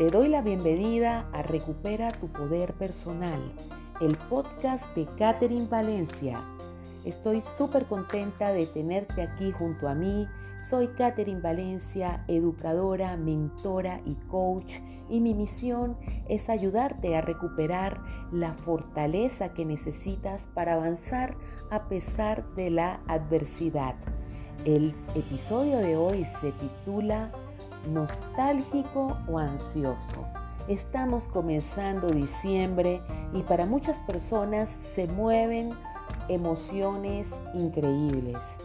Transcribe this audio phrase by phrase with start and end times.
[0.00, 3.52] Te doy la bienvenida a Recupera tu Poder Personal,
[4.00, 6.42] el podcast de Catherine Valencia.
[7.04, 10.26] Estoy súper contenta de tenerte aquí junto a mí.
[10.62, 14.72] Soy Catherine Valencia, educadora, mentora y coach,
[15.10, 15.98] y mi misión
[16.30, 18.00] es ayudarte a recuperar
[18.32, 21.36] la fortaleza que necesitas para avanzar
[21.70, 23.96] a pesar de la adversidad.
[24.64, 27.30] El episodio de hoy se titula
[27.88, 30.24] nostálgico o ansioso.
[30.68, 33.00] Estamos comenzando diciembre
[33.32, 35.72] y para muchas personas se mueven
[36.28, 38.56] emociones increíbles.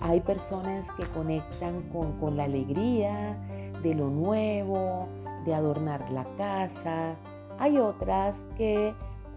[0.00, 3.36] Hay personas que conectan con, con la alegría
[3.82, 5.08] de lo nuevo,
[5.44, 7.14] de adornar la casa.
[7.58, 8.94] Hay otras que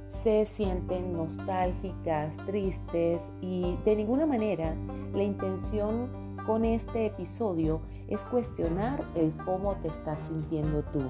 [0.08, 4.76] se sienten nostálgicas, tristes y de ninguna manera
[5.14, 11.04] la intención con este episodio es cuestionar el cómo te estás sintiendo tú.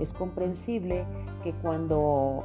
[0.00, 1.04] Es comprensible
[1.42, 2.44] que cuando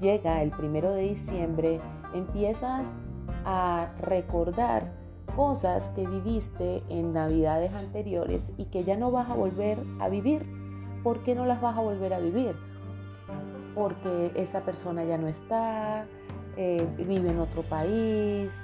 [0.00, 1.80] llega el primero de diciembre
[2.14, 3.00] empiezas
[3.44, 4.92] a recordar
[5.34, 10.46] cosas que viviste en navidades anteriores y que ya no vas a volver a vivir.
[11.02, 12.54] ¿Por qué no las vas a volver a vivir?
[13.74, 16.06] Porque esa persona ya no está,
[16.56, 18.58] eh, vive en otro país,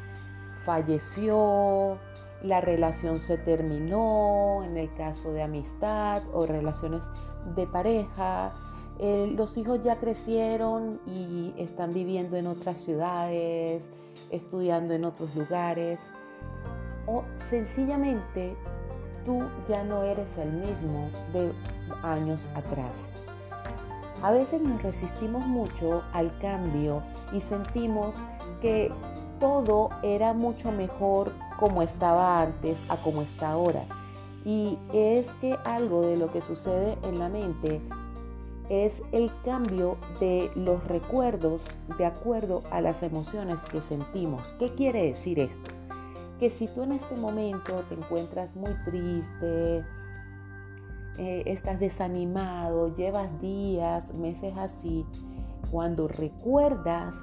[0.65, 1.99] falleció,
[2.43, 7.09] la relación se terminó, en el caso de amistad o relaciones
[7.55, 8.55] de pareja,
[8.99, 13.91] eh, los hijos ya crecieron y están viviendo en otras ciudades,
[14.31, 16.13] estudiando en otros lugares,
[17.07, 18.57] o sencillamente
[19.25, 21.53] tú ya no eres el mismo de
[22.03, 23.11] años atrás.
[24.23, 28.23] A veces nos resistimos mucho al cambio y sentimos
[28.63, 28.91] que
[29.39, 33.85] todo era mucho mejor como estaba antes a como está ahora.
[34.45, 37.81] Y es que algo de lo que sucede en la mente
[38.69, 44.55] es el cambio de los recuerdos de acuerdo a las emociones que sentimos.
[44.59, 45.71] ¿Qué quiere decir esto?
[46.39, 49.85] Que si tú en este momento te encuentras muy triste,
[51.19, 55.07] eh, estás desanimado, llevas días, meses así,
[55.71, 57.17] cuando recuerdas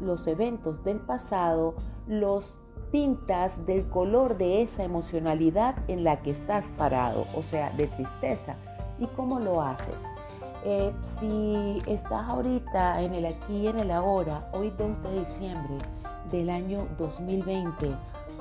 [0.00, 1.74] los eventos del pasado,
[2.08, 2.58] los
[2.90, 8.56] pintas del color de esa emocionalidad en la que estás parado, o sea, de tristeza.
[8.98, 10.02] ¿Y cómo lo haces?
[10.64, 15.78] Eh, si estás ahorita en el aquí y en el ahora, hoy 2 de diciembre
[16.30, 17.94] del año 2020,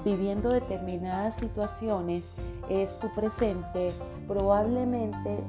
[0.03, 2.33] viviendo determinadas situaciones,
[2.69, 3.91] es tu presente,
[4.27, 5.39] probablemente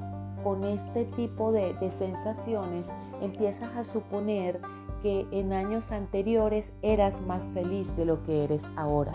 [0.42, 2.90] con este tipo de, sensaciones
[3.20, 4.60] empiezas a suponer
[5.02, 9.12] que en años anteriores eras más feliz de lo que eres ahora.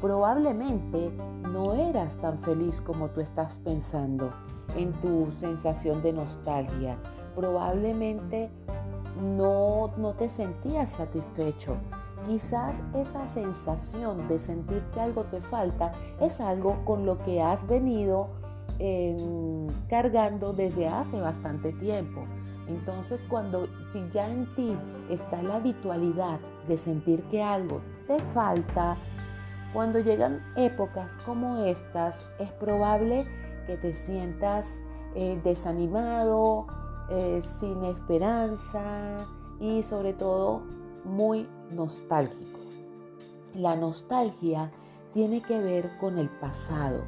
[0.00, 1.10] Probablemente
[1.42, 4.32] no eras tan feliz como tú estás pensando
[4.76, 6.96] en tu sensación de nostalgia.
[7.34, 8.50] Probablemente
[9.20, 11.76] no, no te sentías satisfecho.
[12.26, 17.66] Quizás esa sensación de sentir que algo te falta es algo con lo que has
[17.66, 18.28] venido
[19.88, 22.24] cargando desde hace bastante tiempo.
[22.68, 24.76] Entonces cuando si ya en ti
[25.08, 26.38] está la habitualidad
[26.68, 28.96] de sentir que algo te falta,
[29.72, 33.26] cuando llegan épocas como estas, es probable
[33.66, 34.66] que te sientas
[35.14, 36.66] eh, desanimado,
[37.10, 39.16] eh, sin esperanza
[39.60, 40.62] y sobre todo
[41.04, 42.60] muy nostálgico.
[43.54, 44.70] La nostalgia
[45.12, 47.02] tiene que ver con el pasado,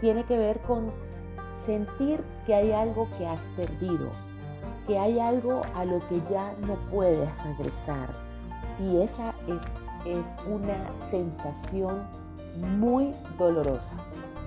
[0.00, 0.92] tiene que ver con
[1.64, 4.10] sentir que hay algo que has perdido,
[4.86, 8.10] que hay algo a lo que ya no puedes regresar.
[8.80, 9.64] Y esa es,
[10.04, 12.02] es una sensación
[12.78, 13.94] muy dolorosa.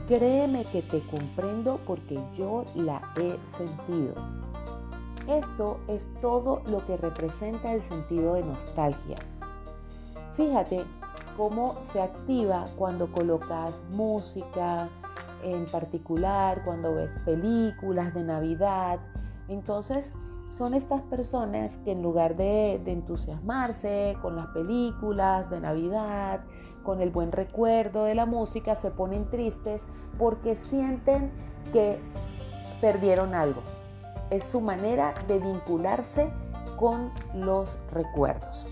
[0.08, 4.14] Créeme que te comprendo porque yo la he sentido.
[5.28, 9.18] Esto es todo lo que representa el sentido de nostalgia.
[10.38, 10.86] Fíjate
[11.36, 14.88] cómo se activa cuando colocas música,
[15.44, 19.00] en particular cuando ves películas de Navidad.
[19.48, 20.12] Entonces,
[20.58, 26.42] son estas personas que en lugar de, entusiasmarse con las películas de Navidad,
[26.84, 29.84] con el buen recuerdo de la música, se ponen tristes
[30.18, 31.32] porque sienten
[31.72, 32.00] que
[32.82, 33.62] perdieron algo.
[34.32, 36.32] Es su manera de vincularse
[36.76, 38.68] con los recuerdos.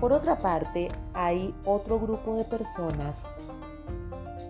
[0.00, 3.26] Por otra parte, hay otro grupo de personas,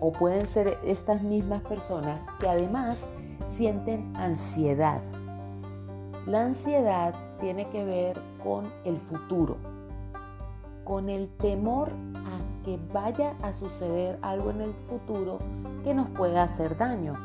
[0.01, 3.07] o pueden ser estas mismas personas, que además
[3.47, 5.01] sienten ansiedad
[6.27, 9.57] la ansiedad tiene que ver con el futuro,
[10.83, 15.39] con el temor a que vaya a suceder algo en el futuro
[15.83, 17.15] que nos pueda hacer daño.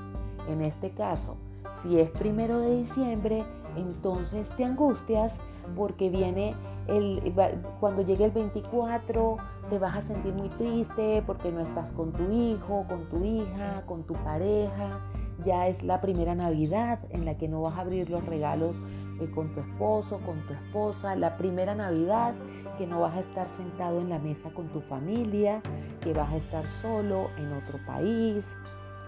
[0.48, 1.36] En este caso,
[1.82, 3.44] si es primero de diciembre,
[3.76, 5.40] entonces te angustias
[5.76, 6.54] porque viene
[6.86, 7.34] el,
[7.80, 9.36] cuando llegue el 24
[9.68, 13.82] te vas a sentir muy triste porque no estás con tu hijo, con tu hija,
[13.86, 15.00] con tu pareja.
[15.44, 18.80] Ya es la primera Navidad en la que no vas a abrir los regalos
[19.20, 21.16] eh, con tu esposo, con tu esposa.
[21.16, 22.34] La primera Navidad
[22.78, 25.62] que no vas a estar sentado en la mesa con tu familia,
[26.00, 28.56] que vas a estar solo en otro país.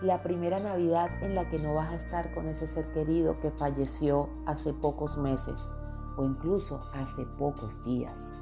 [0.02, 3.50] La primera Navidad en la que no vas a estar con ese ser querido que
[3.50, 5.69] falleció hace pocos meses
[6.16, 8.32] o incluso hace pocos días.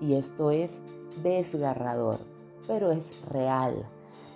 [0.00, 0.82] Y esto es
[1.22, 2.18] desgarrador,
[2.66, 3.84] pero es real.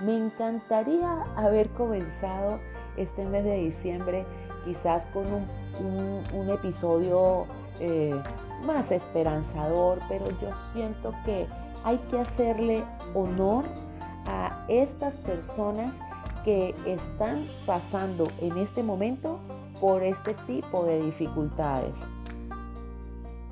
[0.00, 2.58] Me encantaría haber comenzado
[2.96, 4.26] este mes de diciembre
[4.64, 7.46] quizás con un, episodio
[7.81, 8.14] eh,
[8.64, 11.46] más esperanzador, pero yo siento que
[11.84, 12.84] hay que hacerle
[13.14, 13.64] honor
[14.26, 15.94] a estas personas
[16.44, 19.38] que están pasando en este momento
[19.81, 22.06] por este tipo de dificultades.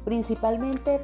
[0.04, 1.00] Principalmente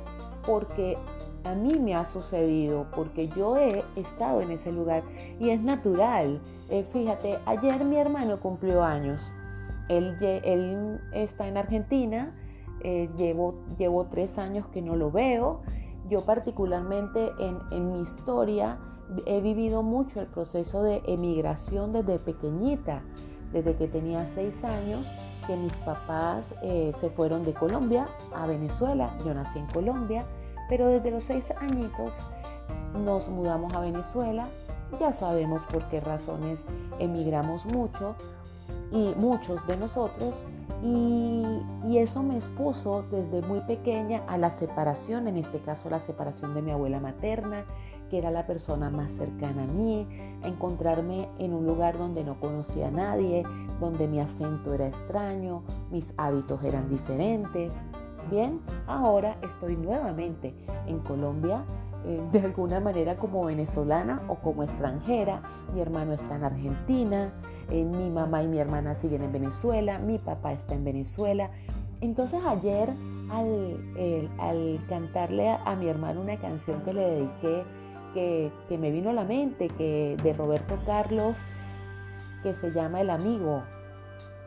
[0.46, 0.98] porque
[1.44, 5.02] a mí me ha sucedido, porque yo he estado en ese lugar
[5.38, 6.40] y es natural.
[6.68, 9.34] Eh, fíjate, ayer mi hermano cumplió años.
[9.88, 12.32] Él, está en Argentina,
[12.82, 15.62] eh, llevo, tres años que no lo veo.
[16.08, 18.78] Yo particularmente en, en mi historia
[19.26, 23.02] he vivido mucho el proceso de emigración desde pequeñita,
[23.52, 25.12] desde que tenía seis años
[25.46, 29.16] que mis papás eh, se fueron de Colombia a Venezuela.
[29.24, 30.24] Yo nací en Colombia,
[30.70, 32.24] pero desde los seis añitos
[32.94, 34.48] nos mudamos a Venezuela.
[34.98, 36.64] Ya sabemos por qué razones
[36.98, 38.14] emigramos mucho
[38.90, 40.44] y muchos de nosotros.
[40.82, 41.44] Y,
[41.86, 46.54] y, eso me expuso desde muy pequeña a la separación, en este caso la separación
[46.54, 47.66] de mi abuela materna,
[48.08, 50.06] que era la persona más cercana a mí,
[50.42, 53.42] a encontrarme en un lugar donde no conocía a nadie,
[53.78, 57.74] donde mi acento era extraño, mis hábitos eran diferentes.
[58.30, 60.54] Bien, ahora estoy nuevamente
[60.86, 61.64] en Colombia,
[62.06, 65.42] eh, de alguna manera como venezolana o como extranjera.
[65.74, 67.32] Mi hermano está en Argentina,
[67.70, 71.50] eh, mi mamá y mi hermana siguen en Venezuela, mi papá está en Venezuela.
[72.00, 72.94] Entonces ayer
[73.30, 77.64] al, cantarle a mi hermano una canción que le dediqué,
[78.14, 81.44] que, me vino a la mente, que de Roberto Carlos,
[82.44, 83.62] que se llama El Amigo.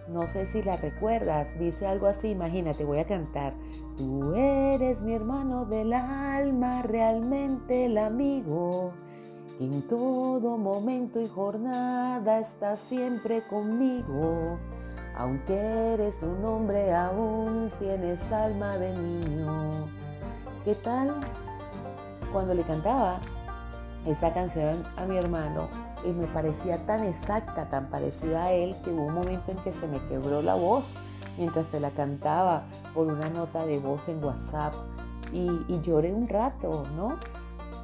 [0.08, 3.54] No sé si la recuerdas, dice algo así, imagínate, voy a cantar.
[3.98, 8.92] Tú eres mi hermano del alma, realmente el amigo,
[9.58, 14.58] que en todo momento y jornada está siempre conmigo.
[15.16, 15.56] Aunque
[15.94, 19.88] eres un hombre, aún tienes alma de niño.
[20.66, 21.16] ¿Qué tal?
[22.34, 23.22] Cuando le cantaba,
[24.06, 25.70] esta canción a mi hermano
[26.06, 29.74] y me parecía tan exacta, tan parecida a él, que hubo un momento en que
[29.74, 30.96] se me quebró la voz
[31.38, 32.64] mientras se la cantaba
[32.94, 34.74] por una nota de voz en WhatsApp
[35.32, 37.18] y, lloré un rato, ¿no?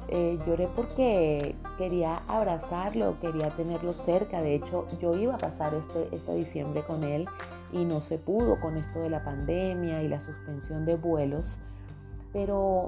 [0.08, 4.40] Eh, lloré porque quería abrazarlo, quería tenerlo cerca.
[4.40, 7.28] De hecho, yo iba a pasar este, este diciembre con él
[7.72, 11.58] y no se pudo con esto de la pandemia y la suspensión de vuelos.
[12.32, 12.86] Pero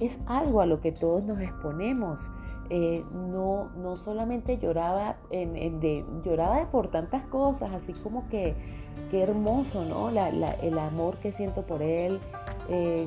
[0.00, 2.30] es algo a lo que todos nos exponemos.
[2.70, 5.16] Eh, no, no solamente lloraba,
[6.22, 8.54] lloraba por tantas cosas, así como que
[9.10, 10.10] qué hermoso, ¿no?
[10.10, 12.20] el amor que siento por él.
[12.70, 13.06] Eh,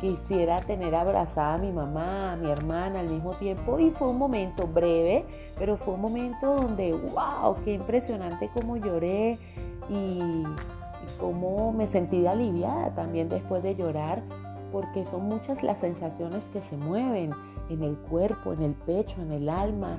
[0.00, 4.18] quisiera tener abrazada a mi mamá, a mi hermana al mismo tiempo y fue un
[4.18, 5.24] momento breve,
[5.56, 9.38] pero fue un momento donde, wow, qué impresionante cómo lloré
[9.88, 10.44] y, y
[11.18, 14.22] cómo me sentí aliviada también después de llorar
[14.72, 17.32] porque son muchas las sensaciones que se mueven
[17.68, 19.98] en el cuerpo, en el pecho, en el alma.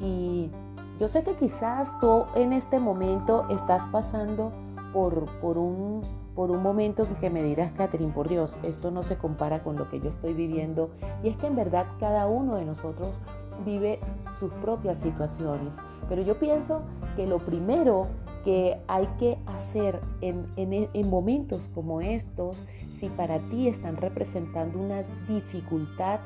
[0.00, 0.50] Y
[0.98, 4.52] yo sé que quizás tú en este momento estás pasando
[4.92, 6.02] por, por, un,
[6.34, 9.76] por un momento en que me dirás, Catherine, por Dios, esto no se compara con
[9.76, 10.90] lo que yo estoy viviendo.
[11.22, 13.20] Y es que en verdad cada uno de nosotros
[13.64, 14.00] vive
[14.38, 15.78] sus propias situaciones.
[16.08, 16.82] Pero yo pienso
[17.16, 18.06] que lo primero
[18.44, 25.02] que hay que hacer en, en, momentos como estos, si para ti están representando una
[25.26, 26.20] dificultad,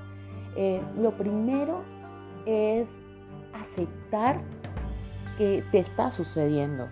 [0.57, 1.83] eh, lo primero
[2.47, 2.91] es
[3.53, 4.41] aceptar
[5.37, 6.89] que te está sucediendo.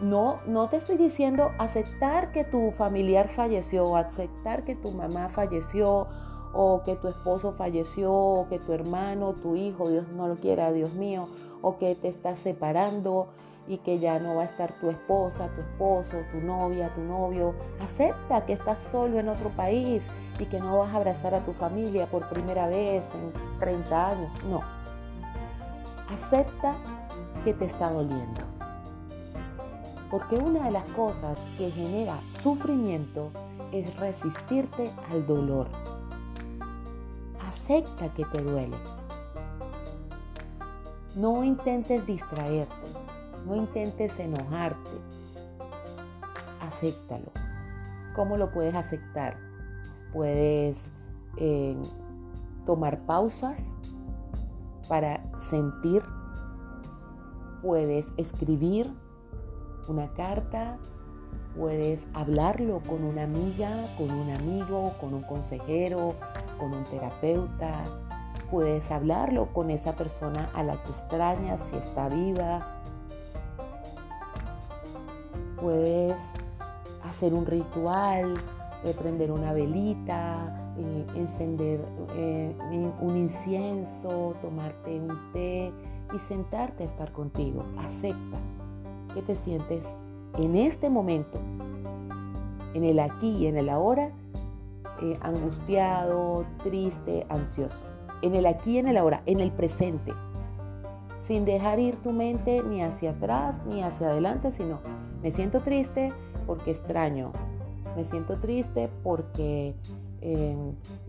[0.00, 6.06] No, no te estoy diciendo aceptar que tu familiar falleció, aceptar que tu mamá falleció,
[6.52, 10.72] o que tu esposo falleció, o que tu hermano, tu hijo, Dios no lo quiera,
[10.72, 11.28] Dios mío,
[11.62, 13.28] o que te estás separando,
[13.68, 17.54] y que ya no va a estar tu esposa, tu esposo, tu novia, tu novio.
[17.80, 20.08] Acepta que estás solo en otro país
[20.38, 24.44] y que no vas a abrazar a tu familia por primera vez en 30 años.
[24.44, 24.60] No.
[26.08, 26.74] Acepta
[27.44, 28.42] que te está doliendo.
[30.10, 33.30] Porque una de las cosas que genera sufrimiento
[33.72, 35.66] es resistirte al dolor.
[37.48, 38.76] Acepta que te duele.
[41.16, 42.85] No intentes distraerte,
[43.46, 44.90] no intentes enojarte.
[46.60, 47.30] Acéptalo.
[48.14, 49.36] ¿Cómo lo puedes aceptar?
[50.12, 50.90] Puedes
[51.36, 51.76] eh,
[52.66, 53.74] tomar pausas
[54.88, 56.02] para sentir.
[57.62, 58.92] Puedes escribir
[59.88, 60.78] una carta,
[61.56, 66.14] puedes hablarlo con una amiga, con un amigo, con un consejero,
[66.58, 67.84] con un terapeuta.
[68.50, 72.75] Puedes hablarlo con esa persona a la que extrañas si está viva.
[75.60, 76.20] Puedes
[77.04, 78.34] hacer un ritual,
[78.84, 81.80] de prender una velita, eh, encender
[82.14, 82.54] eh,
[83.00, 85.72] un incienso, tomarte un té
[86.14, 87.64] y sentarte a estar contigo.
[87.78, 88.38] Acepta
[89.14, 89.94] que te sientes
[90.38, 91.38] en este momento,
[92.74, 94.10] en el aquí y en el ahora,
[95.02, 97.84] eh, angustiado, triste, ansioso.
[98.22, 100.12] En el aquí y en el ahora, en el presente.
[101.18, 104.78] Sin dejar ir tu mente ni hacia atrás ni hacia adelante, sino
[105.22, 106.12] me siento triste
[106.46, 107.32] porque extraño.
[107.96, 109.74] Me siento triste porque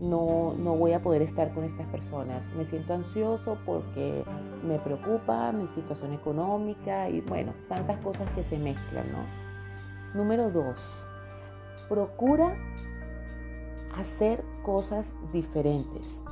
[0.00, 2.48] no, no voy a poder estar con estas personas.
[2.56, 4.24] Me siento ansioso porque
[4.66, 10.18] me preocupa mi situación económica y bueno, tantas cosas que se mezclan, ¿no?
[10.18, 11.06] Número dos,
[11.88, 12.56] procura
[13.96, 16.22] hacer cosas diferentes.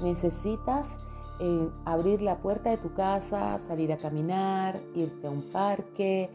[0.00, 0.96] Necesitas
[1.40, 6.30] eh, abrir la puerta de tu casa, salir a caminar, irte a un parque,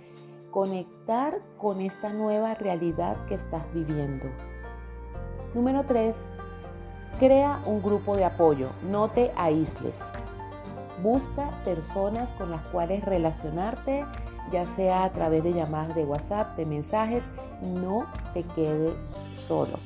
[0.56, 4.28] conectar con esta nueva realidad que estás viviendo.
[5.54, 6.30] Número 3.
[7.20, 10.10] Crea un grupo de apoyo, no te aísles.
[11.04, 14.06] Busca personas con las cuales relacionarte,
[14.50, 17.26] ya sea a través de llamadas de WhatsApp, de mensajes,
[17.62, 19.78] no te quedes solo.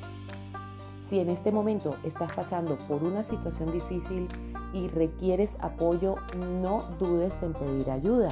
[1.00, 4.28] Si en este momento estás pasando por una situación difícil
[4.72, 6.14] y requieres apoyo,
[6.62, 8.30] no dudes en pedir ayuda.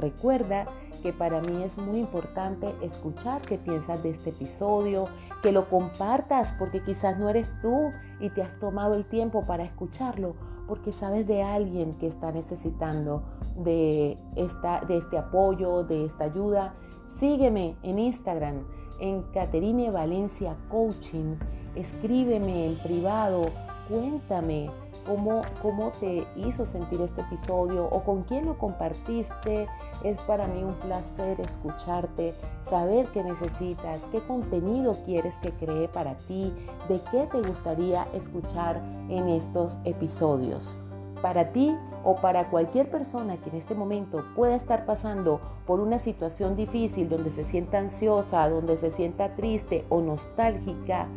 [0.00, 0.66] Recuerda
[1.04, 5.04] que para mí es muy importante escuchar qué piensas de este episodio,
[5.42, 9.64] que lo compartas porque quizás no eres tú y te has tomado el tiempo para
[9.64, 10.34] escucharlo,
[10.66, 13.22] porque sabes de alguien que está necesitando
[13.54, 16.72] de, esta, de este apoyo, de esta ayuda.
[17.18, 18.64] Sígueme en Instagram,
[18.98, 21.34] en Caterine Valencia Coaching.
[21.74, 23.42] Escríbeme en privado,
[23.90, 24.70] cuéntame
[25.06, 29.68] cómo, cómo te hizo sentir este episodio o con quién lo compartiste.
[30.02, 36.14] Es para mí un placer escucharte, saber qué necesitas, qué contenido quieres que cree para
[36.26, 36.52] ti,
[36.88, 40.78] de qué te gustaría escuchar en estos episodios.
[41.22, 45.98] Para ti o para cualquier persona que en este momento pueda estar pasando por una
[45.98, 51.08] situación difícil donde se sienta ansiosa, donde se sienta triste o nostálgica,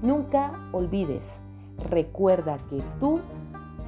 [0.00, 1.42] nunca olvides
[1.88, 3.20] Recuerda que tú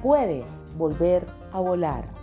[0.01, 2.22] puedes volver a volar.